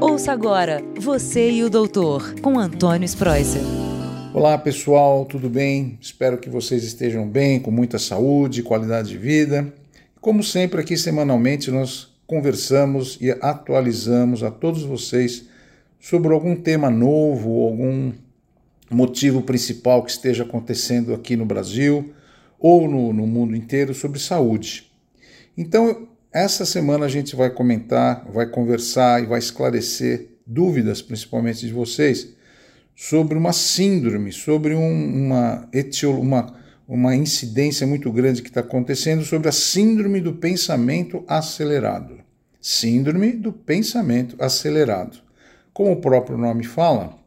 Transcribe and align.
Ouça 0.00 0.32
agora 0.32 0.82
Você 0.98 1.50
e 1.50 1.62
o 1.62 1.68
Doutor, 1.68 2.34
com 2.40 2.58
Antônio 2.58 3.04
Spreuser. 3.04 3.60
Olá 4.32 4.56
pessoal, 4.56 5.26
tudo 5.26 5.50
bem? 5.50 5.98
Espero 6.00 6.38
que 6.38 6.48
vocês 6.48 6.82
estejam 6.84 7.28
bem, 7.28 7.60
com 7.60 7.70
muita 7.70 7.98
saúde, 7.98 8.62
qualidade 8.62 9.10
de 9.10 9.18
vida. 9.18 9.70
Como 10.18 10.42
sempre, 10.42 10.80
aqui 10.80 10.96
semanalmente 10.96 11.70
nós 11.70 12.08
conversamos 12.26 13.18
e 13.20 13.30
atualizamos 13.30 14.42
a 14.42 14.50
todos 14.50 14.84
vocês 14.84 15.46
sobre 16.00 16.32
algum 16.32 16.56
tema 16.56 16.88
novo, 16.88 17.66
algum 17.66 18.10
motivo 18.90 19.42
principal 19.42 20.02
que 20.02 20.12
esteja 20.12 20.44
acontecendo 20.44 21.12
aqui 21.12 21.36
no 21.36 21.44
Brasil 21.44 22.14
ou 22.58 22.88
no, 22.88 23.12
no 23.12 23.26
mundo 23.26 23.54
inteiro 23.54 23.92
sobre 23.92 24.18
saúde. 24.18 24.90
Então, 25.58 26.08
essa 26.32 26.64
semana 26.64 27.06
a 27.06 27.08
gente 27.08 27.34
vai 27.34 27.50
comentar, 27.50 28.24
vai 28.32 28.46
conversar 28.46 29.22
e 29.22 29.26
vai 29.26 29.38
esclarecer 29.38 30.28
dúvidas, 30.46 31.02
principalmente 31.02 31.66
de 31.66 31.72
vocês, 31.72 32.34
sobre 32.94 33.36
uma 33.36 33.52
síndrome, 33.52 34.32
sobre 34.32 34.74
um, 34.74 35.26
uma, 35.26 35.68
uma, 36.18 36.54
uma 36.86 37.16
incidência 37.16 37.86
muito 37.86 38.12
grande 38.12 38.42
que 38.42 38.48
está 38.48 38.60
acontecendo 38.60 39.24
sobre 39.24 39.48
a 39.48 39.52
síndrome 39.52 40.20
do 40.20 40.34
pensamento 40.34 41.24
acelerado. 41.26 42.18
Síndrome 42.60 43.32
do 43.32 43.52
pensamento 43.52 44.36
acelerado. 44.38 45.18
Como 45.72 45.92
o 45.92 46.00
próprio 46.00 46.36
nome 46.36 46.62
fala, 46.62 47.18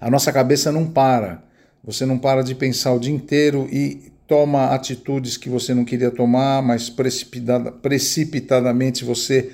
a 0.00 0.10
nossa 0.10 0.32
cabeça 0.32 0.72
não 0.72 0.86
para. 0.90 1.44
Você 1.84 2.04
não 2.04 2.18
para 2.18 2.42
de 2.42 2.54
pensar 2.54 2.92
o 2.92 2.98
dia 2.98 3.14
inteiro 3.14 3.68
e 3.70 4.12
toma 4.26 4.74
atitudes 4.74 5.36
que 5.36 5.48
você 5.48 5.72
não 5.72 5.84
queria 5.84 6.10
tomar, 6.10 6.62
mas 6.62 6.90
precipitada, 6.90 7.70
precipitadamente 7.70 9.04
você 9.04 9.52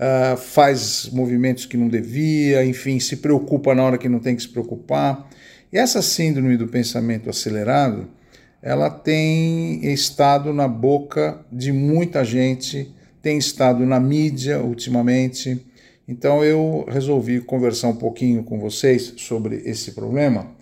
uh, 0.00 0.36
faz 0.36 1.08
movimentos 1.12 1.66
que 1.66 1.76
não 1.76 1.88
devia, 1.88 2.64
enfim, 2.64 2.98
se 2.98 3.16
preocupa 3.16 3.74
na 3.74 3.84
hora 3.84 3.98
que 3.98 4.08
não 4.08 4.18
tem 4.18 4.34
que 4.34 4.42
se 4.42 4.48
preocupar. 4.48 5.28
E 5.72 5.78
essa 5.78 6.00
síndrome 6.00 6.56
do 6.56 6.66
pensamento 6.66 7.28
acelerado, 7.28 8.08
ela 8.62 8.88
tem 8.88 9.84
estado 9.92 10.52
na 10.52 10.66
boca 10.66 11.44
de 11.52 11.70
muita 11.72 12.24
gente, 12.24 12.92
tem 13.20 13.36
estado 13.36 13.84
na 13.84 14.00
mídia 14.00 14.62
ultimamente. 14.62 15.64
Então 16.08 16.42
eu 16.42 16.86
resolvi 16.88 17.40
conversar 17.40 17.88
um 17.88 17.96
pouquinho 17.96 18.42
com 18.44 18.58
vocês 18.58 19.14
sobre 19.18 19.56
esse 19.66 19.92
problema 19.92 20.55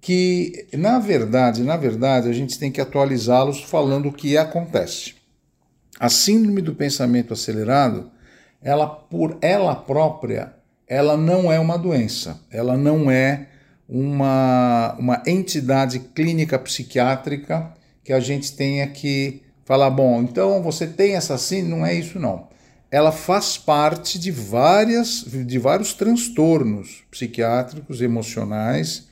que, 0.00 0.66
na 0.72 0.98
verdade, 0.98 1.62
na 1.62 1.76
verdade, 1.76 2.28
a 2.28 2.32
gente 2.32 2.58
tem 2.58 2.72
que 2.72 2.80
atualizá-los 2.80 3.62
falando 3.62 4.08
o 4.08 4.12
que 4.12 4.36
acontece. 4.36 5.14
A 5.98 6.08
síndrome 6.08 6.62
do 6.62 6.74
pensamento 6.74 7.34
acelerado, 7.34 8.10
ela 8.62 8.86
por 8.86 9.36
ela 9.42 9.74
própria, 9.74 10.54
ela 10.88 11.16
não 11.16 11.52
é 11.52 11.58
uma 11.58 11.76
doença, 11.76 12.40
ela 12.50 12.76
não 12.76 13.10
é 13.10 13.48
uma, 13.86 14.96
uma 14.98 15.22
entidade 15.26 15.98
clínica 15.98 16.58
psiquiátrica 16.58 17.74
que 18.02 18.12
a 18.12 18.20
gente 18.20 18.56
tenha 18.56 18.86
que 18.86 19.42
falar, 19.64 19.90
bom, 19.90 20.22
então 20.22 20.62
você 20.62 20.86
tem 20.86 21.14
essa 21.14 21.36
síndrome, 21.36 21.80
não 21.80 21.86
é 21.86 21.94
isso 21.94 22.18
não. 22.18 22.48
Ela 22.90 23.12
faz 23.12 23.56
parte 23.56 24.18
de 24.18 24.32
várias 24.32 25.24
de 25.46 25.58
vários 25.58 25.92
transtornos 25.92 27.04
psiquiátricos, 27.10 28.00
emocionais, 28.00 29.09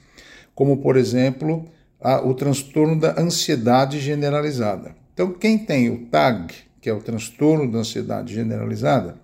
como 0.59 0.79
por 0.79 0.97
exemplo 0.97 1.67
a, 2.01 2.21
o 2.21 2.35
transtorno 2.35 2.99
da 2.99 3.15
ansiedade 3.17 4.01
generalizada. 4.01 4.93
Então, 5.15 5.33
quem 5.33 5.57
tem 5.57 5.89
o 5.89 6.07
TAG, 6.07 6.53
que 6.81 6.91
é 6.91 6.93
o 6.93 6.99
transtorno 6.99 7.71
da 7.71 7.79
ansiedade 7.79 8.35
generalizada, 8.35 9.15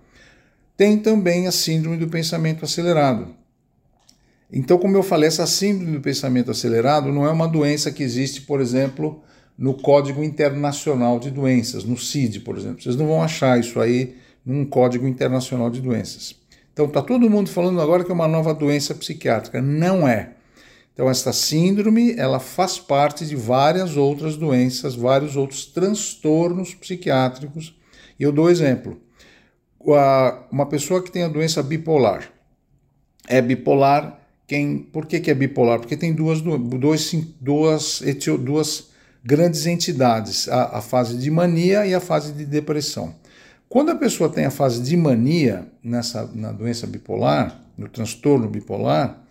tem 0.77 0.97
também 0.97 1.45
a 1.45 1.51
síndrome 1.51 1.97
do 1.97 2.07
pensamento 2.07 2.63
acelerado. 2.63 3.35
Então, 4.49 4.77
como 4.77 4.95
eu 4.95 5.03
falei, 5.03 5.27
essa 5.27 5.45
síndrome 5.45 5.91
do 5.91 5.99
pensamento 5.99 6.51
acelerado 6.51 7.11
não 7.11 7.25
é 7.25 7.31
uma 7.33 7.49
doença 7.49 7.91
que 7.91 8.01
existe, 8.01 8.39
por 8.43 8.61
exemplo, 8.61 9.21
no 9.57 9.73
Código 9.73 10.23
Internacional 10.23 11.19
de 11.19 11.31
Doenças, 11.31 11.83
no 11.83 11.97
CID, 11.97 12.39
por 12.39 12.57
exemplo. 12.57 12.81
Vocês 12.81 12.95
não 12.95 13.07
vão 13.07 13.21
achar 13.21 13.59
isso 13.59 13.81
aí 13.81 14.15
num 14.45 14.63
Código 14.63 15.05
Internacional 15.05 15.69
de 15.69 15.81
Doenças. 15.81 16.33
Então, 16.71 16.85
está 16.85 17.01
todo 17.01 17.29
mundo 17.29 17.49
falando 17.49 17.81
agora 17.81 18.05
que 18.05 18.11
é 18.11 18.13
uma 18.13 18.25
nova 18.25 18.53
doença 18.53 18.95
psiquiátrica. 18.95 19.61
Não 19.61 20.07
é. 20.07 20.34
Então, 20.95 21.09
esta 21.09 21.33
síndrome 21.33 22.15
ela 22.17 22.39
faz 22.39 22.79
parte 22.79 23.25
de 23.25 23.35
várias 23.35 23.97
outras 23.97 24.37
doenças, 24.37 24.95
vários 24.95 25.35
outros 25.35 25.65
transtornos 25.65 26.73
psiquiátricos. 26.73 27.75
E 28.17 28.23
eu 28.23 28.31
dou 28.31 28.49
exemplo. 28.49 28.97
Uma 30.49 30.65
pessoa 30.67 31.03
que 31.03 31.11
tem 31.11 31.23
a 31.23 31.27
doença 31.27 31.61
bipolar 31.61 32.31
é 33.27 33.41
bipolar. 33.41 34.21
Quem, 34.47 34.77
por 34.77 35.05
que, 35.05 35.19
que 35.19 35.29
é 35.29 35.33
bipolar? 35.33 35.79
Porque 35.79 35.97
tem 35.97 36.13
duas, 36.13 36.39
duas, 36.39 37.13
duas, 37.41 38.01
duas 38.39 38.89
grandes 39.23 39.65
entidades, 39.65 40.47
a, 40.47 40.77
a 40.77 40.81
fase 40.81 41.17
de 41.17 41.29
mania 41.29 41.85
e 41.85 41.93
a 41.93 41.99
fase 41.99 42.31
de 42.31 42.45
depressão. 42.45 43.15
Quando 43.67 43.89
a 43.89 43.95
pessoa 43.95 44.29
tem 44.29 44.45
a 44.45 44.51
fase 44.51 44.81
de 44.81 44.95
mania 44.95 45.67
nessa, 45.83 46.29
na 46.33 46.51
doença 46.51 46.87
bipolar, 46.87 47.59
no 47.77 47.89
transtorno 47.89 48.47
bipolar, 48.47 49.24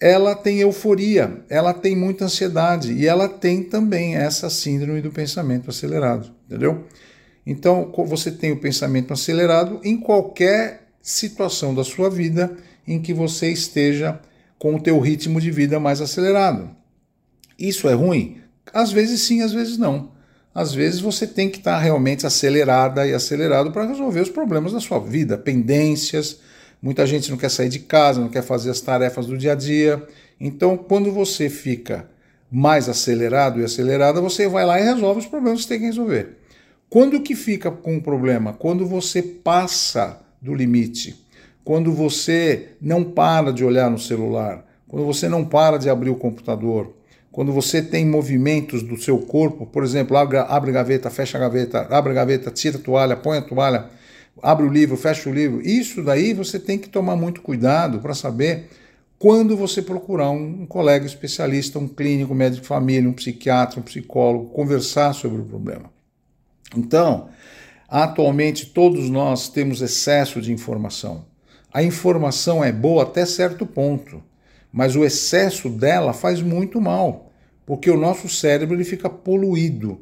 ela 0.00 0.34
tem 0.34 0.58
euforia, 0.60 1.44
ela 1.48 1.74
tem 1.74 1.94
muita 1.94 2.24
ansiedade 2.24 2.92
e 2.92 3.06
ela 3.06 3.28
tem 3.28 3.62
também 3.62 4.16
essa 4.16 4.48
síndrome 4.48 5.02
do 5.02 5.10
pensamento 5.10 5.68
acelerado, 5.68 6.30
entendeu? 6.46 6.86
Então, 7.46 7.92
você 8.06 8.30
tem 8.30 8.52
o 8.52 8.60
pensamento 8.60 9.12
acelerado 9.12 9.80
em 9.84 9.98
qualquer 9.98 10.88
situação 11.02 11.74
da 11.74 11.84
sua 11.84 12.08
vida 12.08 12.56
em 12.86 13.00
que 13.00 13.12
você 13.12 13.50
esteja 13.50 14.18
com 14.58 14.74
o 14.74 14.80
teu 14.80 14.98
ritmo 14.98 15.40
de 15.40 15.50
vida 15.50 15.78
mais 15.78 16.00
acelerado. 16.00 16.70
Isso 17.58 17.88
é 17.88 17.92
ruim? 17.92 18.38
Às 18.72 18.92
vezes 18.92 19.20
sim, 19.22 19.42
às 19.42 19.52
vezes 19.52 19.76
não. 19.76 20.12
Às 20.54 20.72
vezes 20.74 21.00
você 21.00 21.26
tem 21.26 21.48
que 21.48 21.58
estar 21.58 21.78
realmente 21.78 22.26
acelerada 22.26 23.06
e 23.06 23.12
acelerado 23.12 23.70
para 23.70 23.86
resolver 23.86 24.20
os 24.20 24.30
problemas 24.30 24.72
da 24.72 24.80
sua 24.80 24.98
vida, 24.98 25.38
pendências, 25.38 26.40
Muita 26.82 27.06
gente 27.06 27.30
não 27.30 27.36
quer 27.36 27.50
sair 27.50 27.68
de 27.68 27.80
casa, 27.80 28.20
não 28.20 28.28
quer 28.28 28.42
fazer 28.42 28.70
as 28.70 28.80
tarefas 28.80 29.26
do 29.26 29.36
dia 29.36 29.52
a 29.52 29.54
dia. 29.54 30.02
Então, 30.40 30.76
quando 30.76 31.12
você 31.12 31.48
fica 31.48 32.08
mais 32.50 32.88
acelerado 32.88 33.60
e 33.60 33.64
acelerada, 33.64 34.20
você 34.20 34.48
vai 34.48 34.64
lá 34.64 34.80
e 34.80 34.84
resolve 34.84 35.20
os 35.20 35.26
problemas 35.26 35.62
que 35.62 35.68
tem 35.68 35.78
que 35.78 35.86
resolver. 35.86 36.38
Quando 36.88 37.20
que 37.20 37.34
fica 37.34 37.70
com 37.70 37.96
o 37.96 38.02
problema? 38.02 38.52
Quando 38.52 38.86
você 38.86 39.22
passa 39.22 40.20
do 40.40 40.54
limite. 40.54 41.24
Quando 41.62 41.92
você 41.92 42.70
não 42.80 43.04
para 43.04 43.52
de 43.52 43.64
olhar 43.64 43.90
no 43.90 43.98
celular, 43.98 44.64
quando 44.88 45.04
você 45.04 45.28
não 45.28 45.44
para 45.44 45.78
de 45.78 45.90
abrir 45.90 46.10
o 46.10 46.16
computador, 46.16 46.94
quando 47.30 47.52
você 47.52 47.80
tem 47.80 48.04
movimentos 48.04 48.82
do 48.82 49.00
seu 49.00 49.18
corpo, 49.18 49.66
por 49.66 49.84
exemplo, 49.84 50.16
abre, 50.16 50.38
abre 50.38 50.72
gaveta, 50.72 51.10
fecha 51.10 51.38
a 51.38 51.40
gaveta, 51.40 51.86
abre 51.90 52.10
a 52.10 52.14
gaveta, 52.14 52.50
tira 52.50 52.78
a 52.78 52.80
toalha, 52.80 53.16
põe 53.16 53.38
a 53.38 53.42
toalha, 53.42 53.86
abre 54.42 54.66
o 54.66 54.70
livro, 54.70 54.96
fecha 54.96 55.28
o 55.28 55.32
livro. 55.32 55.60
Isso 55.60 56.02
daí 56.02 56.32
você 56.32 56.58
tem 56.58 56.78
que 56.78 56.88
tomar 56.88 57.16
muito 57.16 57.42
cuidado 57.42 57.98
para 58.00 58.14
saber 58.14 58.68
quando 59.18 59.56
você 59.56 59.82
procurar 59.82 60.30
um, 60.30 60.64
colega 60.64 61.04
especialista, 61.04 61.78
um 61.78 61.86
clínico, 61.86 62.34
médico 62.34 62.62
de 62.62 62.68
família, 62.68 63.08
um 63.08 63.12
psiquiatra, 63.12 63.78
um 63.78 63.82
psicólogo, 63.82 64.50
conversar 64.50 65.12
sobre 65.12 65.42
o 65.42 65.44
problema. 65.44 65.90
Então, 66.74 67.28
atualmente 67.88 68.66
todos 68.66 69.10
nós 69.10 69.48
temos 69.48 69.82
excesso 69.82 70.40
de 70.40 70.52
informação. 70.52 71.26
A 71.72 71.82
informação 71.82 72.64
é 72.64 72.72
boa 72.72 73.02
até 73.02 73.26
certo 73.26 73.66
ponto, 73.66 74.22
mas 74.72 74.96
o 74.96 75.04
excesso 75.04 75.68
dela 75.68 76.12
faz 76.12 76.40
muito 76.40 76.80
mal, 76.80 77.30
porque 77.66 77.90
o 77.90 77.96
nosso 77.96 78.28
cérebro 78.28 78.74
ele 78.74 78.84
fica 78.84 79.10
poluído 79.10 80.00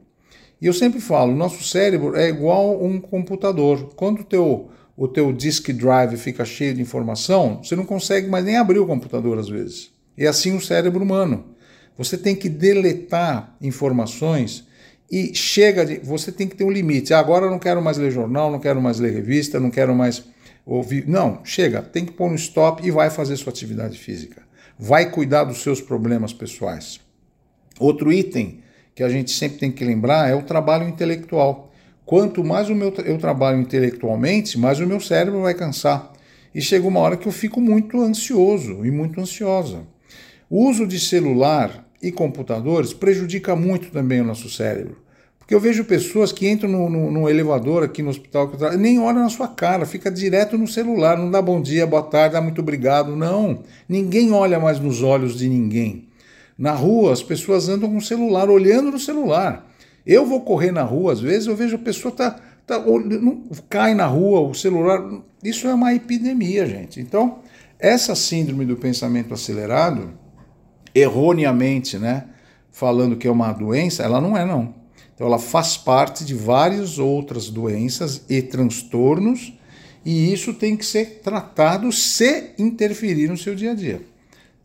e 0.60 0.66
eu 0.66 0.72
sempre 0.72 1.00
falo, 1.00 1.34
nosso 1.34 1.62
cérebro 1.62 2.16
é 2.16 2.28
igual 2.28 2.82
um 2.84 3.00
computador. 3.00 3.94
Quando 3.94 4.20
o 4.20 4.24
teu, 4.24 4.70
o 4.96 5.06
teu 5.06 5.32
disk 5.32 5.70
drive 5.70 6.16
fica 6.16 6.44
cheio 6.44 6.74
de 6.74 6.82
informação, 6.82 7.60
você 7.62 7.76
não 7.76 7.84
consegue 7.84 8.28
mais 8.28 8.44
nem 8.44 8.56
abrir 8.56 8.80
o 8.80 8.86
computador 8.86 9.38
às 9.38 9.48
vezes. 9.48 9.90
E 10.16 10.26
assim 10.26 10.56
o 10.56 10.60
cérebro 10.60 11.02
humano. 11.02 11.54
Você 11.96 12.16
tem 12.16 12.34
que 12.34 12.48
deletar 12.48 13.56
informações 13.60 14.66
e 15.10 15.34
chega 15.34 15.84
de. 15.86 15.98
Você 15.98 16.30
tem 16.30 16.46
que 16.46 16.56
ter 16.56 16.64
um 16.64 16.70
limite. 16.70 17.14
Ah, 17.14 17.18
agora 17.18 17.46
eu 17.46 17.50
não 17.50 17.58
quero 17.58 17.82
mais 17.82 17.96
ler 17.96 18.10
jornal, 18.10 18.50
não 18.50 18.60
quero 18.60 18.80
mais 18.80 18.98
ler 18.98 19.12
revista, 19.12 19.58
não 19.58 19.70
quero 19.70 19.94
mais 19.94 20.24
ouvir. 20.66 21.08
Não, 21.08 21.40
chega, 21.44 21.82
tem 21.82 22.04
que 22.04 22.12
pôr 22.12 22.30
um 22.30 22.34
stop 22.34 22.86
e 22.86 22.90
vai 22.90 23.10
fazer 23.10 23.36
sua 23.36 23.52
atividade 23.52 23.98
física. 23.98 24.42
Vai 24.78 25.10
cuidar 25.10 25.44
dos 25.44 25.62
seus 25.62 25.80
problemas 25.80 26.32
pessoais. 26.32 27.00
Outro 27.80 28.12
item 28.12 28.60
que 28.98 29.04
a 29.04 29.08
gente 29.08 29.30
sempre 29.30 29.58
tem 29.58 29.70
que 29.70 29.84
lembrar 29.84 30.28
é 30.28 30.34
o 30.34 30.42
trabalho 30.42 30.88
intelectual. 30.88 31.70
Quanto 32.04 32.42
mais 32.42 32.68
o 32.68 32.74
meu, 32.74 32.92
eu 33.04 33.16
trabalho 33.16 33.60
intelectualmente, 33.60 34.58
mais 34.58 34.80
o 34.80 34.86
meu 34.88 34.98
cérebro 34.98 35.42
vai 35.42 35.54
cansar. 35.54 36.12
E 36.52 36.60
chega 36.60 36.84
uma 36.84 36.98
hora 36.98 37.16
que 37.16 37.28
eu 37.28 37.30
fico 37.30 37.60
muito 37.60 38.02
ansioso 38.02 38.84
e 38.84 38.90
muito 38.90 39.20
ansiosa. 39.20 39.82
O 40.50 40.68
uso 40.68 40.84
de 40.84 40.98
celular 40.98 41.88
e 42.02 42.10
computadores 42.10 42.92
prejudica 42.92 43.54
muito 43.54 43.92
também 43.92 44.20
o 44.20 44.24
nosso 44.24 44.50
cérebro, 44.50 44.96
Porque 45.38 45.54
eu 45.54 45.60
vejo 45.60 45.84
pessoas 45.84 46.32
que 46.32 46.48
entram 46.48 46.68
no, 46.68 46.90
no, 46.90 47.10
no 47.12 47.30
elevador 47.30 47.84
aqui 47.84 48.02
no 48.02 48.10
hospital, 48.10 48.50
nem 48.76 48.98
olham 48.98 49.22
na 49.22 49.30
sua 49.30 49.46
cara, 49.46 49.86
fica 49.86 50.10
direto 50.10 50.58
no 50.58 50.66
celular, 50.66 51.16
não 51.16 51.30
dá 51.30 51.40
bom 51.40 51.62
dia, 51.62 51.86
boa 51.86 52.02
tarde, 52.02 52.32
dá 52.32 52.40
muito 52.40 52.60
obrigado. 52.60 53.14
Não, 53.14 53.62
ninguém 53.88 54.32
olha 54.32 54.58
mais 54.58 54.80
nos 54.80 55.04
olhos 55.04 55.38
de 55.38 55.48
ninguém. 55.48 56.07
Na 56.58 56.72
rua, 56.72 57.12
as 57.12 57.22
pessoas 57.22 57.68
andam 57.68 57.88
com 57.88 57.98
o 57.98 58.02
celular, 58.02 58.50
olhando 58.50 58.90
no 58.90 58.98
celular. 58.98 59.64
Eu 60.04 60.26
vou 60.26 60.40
correr 60.40 60.72
na 60.72 60.82
rua, 60.82 61.12
às 61.12 61.20
vezes 61.20 61.46
eu 61.46 61.54
vejo 61.54 61.76
a 61.76 61.78
pessoa 61.78 62.12
tá, 62.12 62.40
tá 62.66 62.82
cai 63.68 63.94
na 63.94 64.06
rua, 64.06 64.40
o 64.40 64.54
celular. 64.54 65.22
Isso 65.44 65.68
é 65.68 65.74
uma 65.74 65.94
epidemia, 65.94 66.66
gente. 66.66 67.00
Então, 67.00 67.38
essa 67.78 68.16
síndrome 68.16 68.64
do 68.64 68.76
pensamento 68.76 69.32
acelerado, 69.32 70.10
erroneamente, 70.92 71.96
né, 71.96 72.24
falando 72.72 73.16
que 73.16 73.28
é 73.28 73.30
uma 73.30 73.52
doença, 73.52 74.02
ela 74.02 74.20
não 74.20 74.36
é 74.36 74.44
não. 74.44 74.74
Então 75.14 75.26
ela 75.26 75.38
faz 75.38 75.76
parte 75.76 76.24
de 76.24 76.34
várias 76.34 76.98
outras 76.98 77.50
doenças 77.50 78.24
e 78.28 78.40
transtornos, 78.42 79.52
e 80.04 80.32
isso 80.32 80.54
tem 80.54 80.76
que 80.76 80.86
ser 80.86 81.20
tratado 81.22 81.92
se 81.92 82.50
interferir 82.58 83.28
no 83.28 83.36
seu 83.36 83.54
dia 83.54 83.72
a 83.72 83.74
dia. 83.74 84.00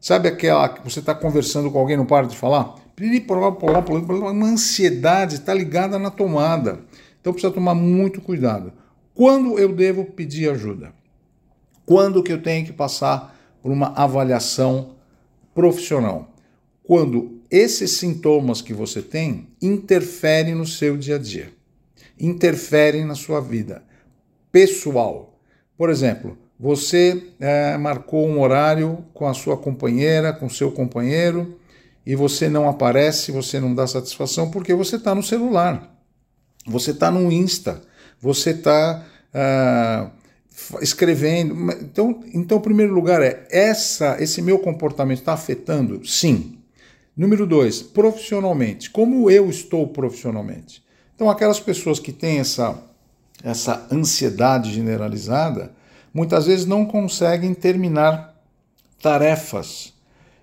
Sabe 0.04 0.28
aquela 0.28 0.68
que 0.68 0.84
você 0.84 1.00
está 1.00 1.16
conversando 1.16 1.72
com 1.72 1.80
alguém, 1.80 1.96
não 1.96 2.06
para 2.06 2.28
de 2.28 2.36
falar? 2.36 2.76
Uma 3.00 4.48
ansiedade 4.48 5.36
está 5.36 5.54
ligada 5.54 5.98
na 5.98 6.12
tomada. 6.12 6.82
Então 7.22 7.32
precisa 7.32 7.54
tomar 7.54 7.74
muito 7.74 8.20
cuidado. 8.20 8.74
Quando 9.14 9.58
eu 9.58 9.74
devo 9.74 10.04
pedir 10.04 10.50
ajuda? 10.50 10.92
Quando 11.86 12.22
que 12.22 12.34
eu 12.34 12.42
tenho 12.42 12.66
que 12.66 12.74
passar 12.74 13.34
por 13.62 13.72
uma 13.72 13.94
avaliação 13.96 14.96
profissional? 15.56 16.34
Quando 16.84 17.40
esses 17.50 17.92
sintomas 17.96 18.62
que 18.62 18.74
você 18.74 19.02
tem 19.02 19.48
interferem 19.62 20.54
no 20.54 20.66
seu 20.66 20.98
dia 20.98 21.16
a 21.16 21.20
dia, 21.20 21.54
interferem 22.20 23.06
na 23.06 23.16
sua 23.16 23.40
vida 23.40 23.82
pessoal. 24.52 25.40
Por 25.78 25.90
exemplo, 25.90 26.38
você 26.64 27.22
é, 27.42 27.78
marcou 27.78 28.26
um 28.26 28.40
horário 28.40 29.04
com 29.14 29.28
a 29.28 29.34
sua 29.34 29.58
companheira, 29.58 30.32
com 30.32 30.48
seu 30.48 30.72
companheiro, 30.72 31.60
e 32.06 32.16
você 32.16 32.48
não 32.48 32.70
aparece, 32.70 33.34
você 33.34 33.60
não 33.60 33.76
dá 33.76 33.86
satisfação 33.86 34.50
porque 34.50 34.74
você 34.74 34.96
está 34.96 35.14
no 35.14 35.22
celular, 35.22 35.94
você 36.66 36.92
está 36.92 37.12
no 37.12 37.30
Insta, 37.30 37.82
você 38.18 38.52
está 38.52 39.04
uh, 39.36 40.10
escrevendo. 40.82 41.70
Então, 41.82 42.24
então, 42.34 42.60
o 42.60 42.62
primeiro 42.62 42.94
lugar 42.94 43.22
é 43.22 43.46
essa, 43.52 44.16
esse 44.24 44.42
meu 44.42 44.58
comportamento 44.58 45.20
está 45.20 45.34
afetando? 45.34 46.08
Sim. 46.08 46.60
Número 47.16 47.46
dois, 47.46 47.82
profissionalmente. 47.82 48.90
Como 48.90 49.30
eu 49.30 49.50
estou 49.50 49.86
profissionalmente? 49.88 50.82
Então, 51.14 51.30
aquelas 51.30 51.60
pessoas 51.60 52.00
que 52.00 52.14
têm 52.14 52.40
essa, 52.40 52.82
essa 53.44 53.86
ansiedade 53.92 54.72
generalizada, 54.74 55.83
muitas 56.14 56.46
vezes 56.46 56.66
não 56.66 56.86
conseguem 56.86 57.54
terminar 57.54 58.36
tarefas. 59.02 59.94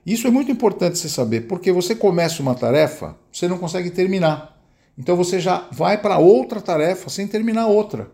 Isso 0.04 0.26
é 0.26 0.30
muito 0.30 0.50
importante 0.50 0.98
você 0.98 1.08
saber, 1.08 1.42
porque 1.42 1.70
você 1.70 1.94
começa 1.94 2.42
uma 2.42 2.54
tarefa, 2.54 3.16
você 3.30 3.46
não 3.46 3.58
consegue 3.58 3.90
terminar. 3.90 4.58
Então 4.98 5.16
você 5.16 5.38
já 5.38 5.68
vai 5.70 5.98
para 5.98 6.18
outra 6.18 6.60
tarefa 6.60 7.08
sem 7.08 7.26
terminar 7.26 7.66
outra. 7.66 8.10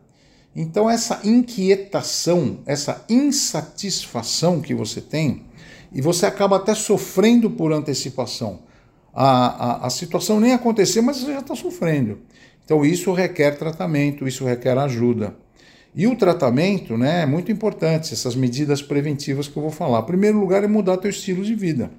Então 0.55 0.89
essa 0.89 1.21
inquietação, 1.25 2.61
essa 2.67 3.05
insatisfação 3.09 4.61
que 4.61 4.75
você 4.75 5.01
tem, 5.01 5.45
e 5.93 6.01
você 6.01 6.27
acaba 6.27 6.57
até 6.57 6.75
sofrendo 6.75 7.51
por 7.51 7.73
antecipação. 7.73 8.61
A, 9.15 9.85
a, 9.85 9.87
a 9.87 9.91
situação 9.91 10.39
nem 10.39 10.53
aconteceu, 10.53 11.03
mas 11.03 11.19
você 11.19 11.33
já 11.33 11.41
está 11.41 11.55
sofrendo. 11.55 12.19
Então 12.65 12.85
isso 12.85 13.13
requer 13.13 13.57
tratamento, 13.57 14.27
isso 14.27 14.45
requer 14.45 14.77
ajuda. 14.77 15.35
E 15.97 16.07
o 16.07 16.15
tratamento 16.15 16.97
né, 16.97 17.23
é 17.23 17.27
muito 17.27 17.51
importante, 17.51 18.13
essas 18.13 18.37
medidas 18.37 18.83
preventivas 18.83 19.49
que 19.49 19.57
eu 19.57 19.63
vou 19.63 19.73
falar. 19.73 20.01
Em 20.01 20.07
primeiro 20.07 20.39
lugar 20.39 20.63
é 20.63 20.69
mudar 20.69 20.99
teu 20.99 21.11
estilo 21.11 21.43
de 21.43 21.55
vida. 21.55 21.91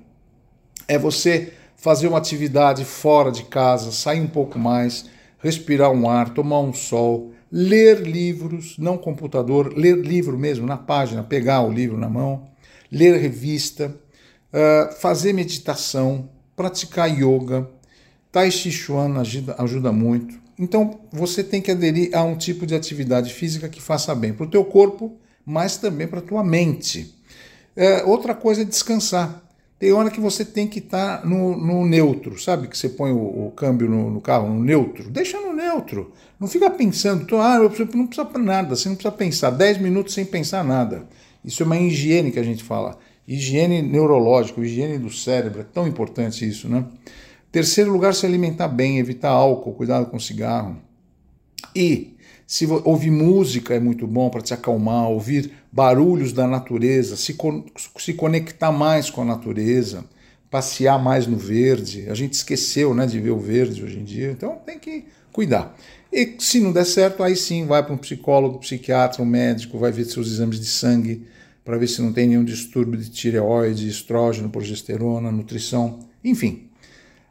É 0.87 0.97
você 0.97 1.51
fazer 1.75 2.07
uma 2.07 2.19
atividade 2.19 2.85
fora 2.85 3.31
de 3.31 3.43
casa, 3.43 3.91
sair 3.91 4.21
um 4.21 4.27
pouco 4.27 4.59
mais, 4.59 5.09
respirar 5.39 5.91
um 5.91 6.07
ar, 6.07 6.29
tomar 6.29 6.59
um 6.59 6.73
sol, 6.73 7.31
ler 7.51 8.01
livros, 8.01 8.77
não 8.77 8.97
computador, 8.97 9.73
ler 9.75 9.97
livro 9.97 10.37
mesmo 10.37 10.67
na 10.67 10.77
página, 10.77 11.23
pegar 11.23 11.61
o 11.63 11.71
livro 11.71 11.97
na 11.97 12.07
mão 12.07 12.47
ler 12.91 13.19
revista, 13.19 13.95
uh, 14.51 14.93
fazer 14.95 15.33
meditação, 15.33 16.29
praticar 16.55 17.09
yoga. 17.09 17.69
Tai 18.31 18.51
Chi 18.51 18.71
Chuan 18.71 19.19
ajuda, 19.19 19.55
ajuda 19.57 19.91
muito. 19.91 20.39
Então 20.57 20.99
você 21.11 21.43
tem 21.43 21.61
que 21.61 21.71
aderir 21.71 22.09
a 22.15 22.23
um 22.23 22.35
tipo 22.35 22.65
de 22.65 22.73
atividade 22.73 23.33
física 23.33 23.69
que 23.69 23.81
faça 23.81 24.13
bem 24.15 24.33
para 24.33 24.45
o 24.45 24.49
teu 24.49 24.65
corpo, 24.65 25.15
mas 25.45 25.77
também 25.77 26.07
para 26.07 26.19
a 26.19 26.23
tua 26.23 26.43
mente. 26.43 27.15
Uh, 27.75 28.09
outra 28.09 28.33
coisa 28.33 28.63
é 28.63 28.65
descansar. 28.65 29.43
Tem 29.79 29.93
hora 29.93 30.09
que 30.09 30.19
você 30.19 30.43
tem 30.43 30.67
que 30.67 30.79
estar 30.79 31.19
tá 31.19 31.27
no, 31.27 31.55
no, 31.55 31.85
neutro, 31.85 32.41
sabe? 32.41 32.67
Que 32.67 32.75
você 32.75 32.89
põe 32.89 33.11
o, 33.11 33.47
o 33.47 33.51
câmbio 33.51 33.87
no, 33.87 34.09
no, 34.09 34.19
carro, 34.19 34.49
no 34.49 34.63
neutro. 34.63 35.07
Deixa 35.11 35.39
no 35.39 35.53
neutro. 35.53 36.11
Não 36.39 36.47
fica 36.47 36.67
pensando, 36.71 37.37
ah, 37.37 37.57
eu 37.57 37.69
não 37.93 38.07
precisa 38.07 38.25
para 38.25 38.41
nada, 38.41 38.75
você 38.75 38.89
não 38.89 38.95
precisa 38.95 39.15
pensar. 39.15 39.51
10 39.51 39.77
minutos 39.77 40.15
sem 40.15 40.25
pensar 40.25 40.63
nada. 40.63 41.07
Isso 41.45 41.61
é 41.61 41.65
uma 41.65 41.77
higiene 41.77 42.31
que 42.31 42.39
a 42.39 42.43
gente 42.43 42.63
fala. 42.63 42.97
Higiene 43.27 43.83
neurológica, 43.83 44.59
higiene 44.61 44.97
do 44.97 45.11
cérebro, 45.11 45.61
é 45.61 45.63
tão 45.63 45.87
importante 45.87 46.47
isso, 46.47 46.67
né? 46.67 46.83
Terceiro 47.51 47.91
lugar, 47.91 48.13
se 48.13 48.25
alimentar 48.25 48.67
bem, 48.67 48.99
evitar 48.99 49.29
álcool, 49.29 49.73
cuidado 49.73 50.07
com 50.07 50.19
cigarro. 50.19 50.77
E 51.75 52.15
se 52.45 52.65
ouvir 52.65 53.11
música 53.11 53.73
é 53.73 53.79
muito 53.79 54.07
bom 54.07 54.29
para 54.29 54.41
te 54.41 54.53
acalmar, 54.53 55.09
ouvir 55.09 55.51
barulhos 55.71 56.31
da 56.31 56.47
natureza, 56.47 57.15
se, 57.15 57.35
se 57.97 58.13
conectar 58.13 58.71
mais 58.71 59.09
com 59.09 59.21
a 59.21 59.25
natureza, 59.25 60.05
passear 60.49 61.01
mais 61.01 61.27
no 61.27 61.37
verde. 61.37 62.09
A 62.09 62.15
gente 62.15 62.33
esqueceu 62.33 62.93
né, 62.93 63.05
de 63.05 63.19
ver 63.19 63.31
o 63.31 63.39
verde 63.39 63.83
hoje 63.83 63.99
em 63.99 64.03
dia, 64.03 64.31
então 64.31 64.59
tem 64.65 64.79
que 64.79 65.05
cuidar. 65.31 65.77
E 66.11 66.35
se 66.39 66.59
não 66.59 66.71
der 66.71 66.85
certo, 66.85 67.21
aí 67.21 67.35
sim 67.35 67.65
vai 67.65 67.83
para 67.83 67.93
um 67.93 67.97
psicólogo, 67.97 68.59
psiquiatra, 68.59 69.21
um 69.21 69.25
médico, 69.25 69.77
vai 69.77 69.91
ver 69.91 70.05
seus 70.05 70.27
exames 70.27 70.59
de 70.59 70.67
sangue, 70.67 71.27
para 71.65 71.77
ver 71.77 71.87
se 71.87 72.01
não 72.01 72.13
tem 72.13 72.27
nenhum 72.27 72.45
distúrbio 72.45 72.97
de 72.97 73.09
tireoide, 73.09 73.89
estrógeno, 73.89 74.49
progesterona, 74.49 75.31
nutrição, 75.31 75.99
enfim. 76.23 76.66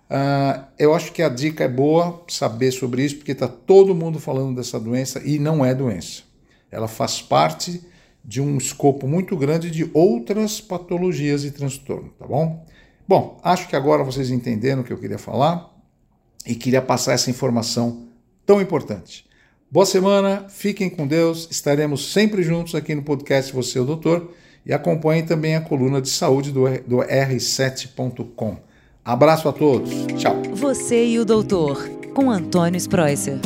Uh, 0.09 0.65
eu 0.79 0.95
acho 0.95 1.13
que 1.13 1.21
a 1.21 1.29
dica 1.29 1.65
é 1.65 1.69
boa 1.69 2.23
saber 2.29 2.71
sobre 2.71 3.05
isso, 3.05 3.17
porque 3.17 3.33
está 3.33 3.49
todo 3.49 3.95
mundo 3.95 4.21
falando 4.21 4.57
dessa 4.57 4.79
doença 4.79 5.21
e 5.25 5.39
não 5.39 5.65
é 5.65 5.75
doença. 5.75 6.23
Ela 6.71 6.87
faz 6.87 7.21
parte 7.21 7.83
de 8.25 8.41
um 8.41 8.57
escopo 8.57 9.07
muito 9.07 9.37
grande 9.37 9.71
de 9.71 9.89
outras 9.95 10.61
patologias 10.61 11.45
e 11.45 11.51
transtornos, 11.51 12.13
tá 12.19 12.27
bom? 12.27 12.65
Bom, 13.07 13.41
acho 13.43 13.69
que 13.69 13.77
agora 13.77 14.03
vocês 14.03 14.31
entenderam 14.31 14.83
o 14.83 14.85
que 14.85 14.93
eu 14.93 14.99
queria 14.99 15.19
falar 15.19 15.73
e 16.45 16.55
queria 16.55 16.83
passar 16.83 17.13
essa 17.13 17.31
informação 17.31 18.09
tão 18.45 18.61
importante. 18.61 19.27
Boa 19.71 19.87
semana, 19.87 20.47
fiquem 20.49 20.89
com 20.89 21.07
Deus, 21.07 21.49
estaremos 21.51 22.13
sempre 22.13 22.43
juntos 22.43 22.75
aqui 22.75 22.95
no 22.95 23.03
podcast 23.03 23.53
Você 23.53 23.79
é 23.79 23.81
o 23.81 23.85
Doutor 23.85 24.33
e 24.65 24.73
acompanhem 24.73 25.25
também 25.25 25.55
a 25.55 25.61
coluna 25.61 26.01
de 26.01 26.09
saúde 26.09 26.53
do, 26.53 26.65
do 26.81 26.97
R7.com. 26.99 28.59
Abraço 29.07 29.49
a 29.49 29.53
todos, 29.53 29.89
tchau. 30.19 30.35
Você 30.53 31.07
e 31.07 31.21
o 31.21 31.25
Doutor, 31.25 31.89
com 32.13 32.29
Antônio 32.29 32.77
Spreuser. 32.77 33.39